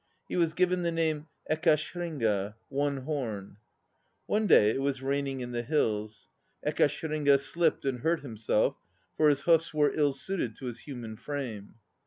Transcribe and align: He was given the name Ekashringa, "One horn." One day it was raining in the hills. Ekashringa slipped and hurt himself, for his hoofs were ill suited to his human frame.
He 0.27 0.35
was 0.35 0.53
given 0.55 0.81
the 0.81 0.91
name 0.91 1.27
Ekashringa, 1.51 2.55
"One 2.69 2.97
horn." 3.03 3.57
One 4.25 4.47
day 4.47 4.71
it 4.71 4.81
was 4.81 5.03
raining 5.03 5.41
in 5.41 5.51
the 5.51 5.61
hills. 5.61 6.27
Ekashringa 6.65 7.37
slipped 7.39 7.85
and 7.85 7.99
hurt 7.99 8.21
himself, 8.21 8.77
for 9.15 9.29
his 9.29 9.41
hoofs 9.41 9.75
were 9.75 9.93
ill 9.93 10.13
suited 10.13 10.55
to 10.55 10.65
his 10.65 10.79
human 10.79 11.17
frame. 11.17 11.75